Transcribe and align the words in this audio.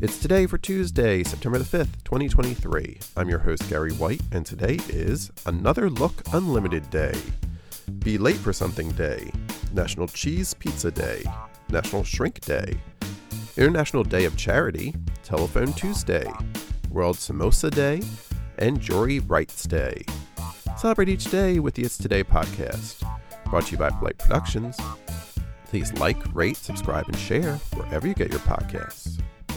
It's 0.00 0.20
today 0.20 0.46
for 0.46 0.58
Tuesday, 0.58 1.24
September 1.24 1.58
the 1.58 1.64
5th, 1.64 2.04
2023. 2.04 3.00
I'm 3.16 3.28
your 3.28 3.40
host, 3.40 3.68
Gary 3.68 3.90
White, 3.94 4.20
and 4.30 4.46
today 4.46 4.78
is 4.88 5.32
Another 5.44 5.90
Look 5.90 6.22
Unlimited 6.32 6.88
Day, 6.88 7.14
Be 7.98 8.16
Late 8.16 8.36
for 8.36 8.52
Something 8.52 8.92
Day, 8.92 9.32
National 9.72 10.06
Cheese 10.06 10.54
Pizza 10.54 10.92
Day, 10.92 11.24
National 11.70 12.04
Shrink 12.04 12.40
Day, 12.42 12.80
International 13.56 14.04
Day 14.04 14.24
of 14.24 14.36
Charity, 14.36 14.94
Telephone 15.24 15.72
Tuesday, 15.72 16.30
World 16.90 17.16
Samosa 17.16 17.68
Day, 17.68 18.00
and 18.58 18.80
Jury 18.80 19.18
Rights 19.18 19.64
Day. 19.64 20.04
Celebrate 20.76 21.08
each 21.08 21.24
day 21.24 21.58
with 21.58 21.74
the 21.74 21.82
It's 21.82 21.98
Today 21.98 22.22
podcast, 22.22 23.02
brought 23.46 23.66
to 23.66 23.72
you 23.72 23.78
by 23.78 23.90
Blight 23.90 24.18
Productions. 24.18 24.76
Please 25.64 25.92
like, 25.94 26.18
rate, 26.32 26.56
subscribe, 26.56 27.08
and 27.08 27.16
share 27.16 27.54
wherever 27.74 28.06
you 28.06 28.14
get 28.14 28.30
your 28.30 28.38
podcasts. 28.40 29.20